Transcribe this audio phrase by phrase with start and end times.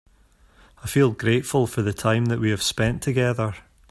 [0.83, 3.53] I feel grateful for the time that we have spend together.